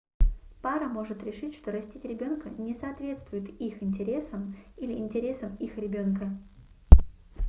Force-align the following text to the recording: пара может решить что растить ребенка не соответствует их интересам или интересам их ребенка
пара 0.63 0.87
может 0.87 1.21
решить 1.23 1.53
что 1.57 1.71
растить 1.71 2.03
ребенка 2.05 2.49
не 2.49 2.73
соответствует 2.73 3.49
их 3.61 3.83
интересам 3.83 4.57
или 4.79 4.93
интересам 4.93 5.55
их 5.57 5.77
ребенка 5.77 6.35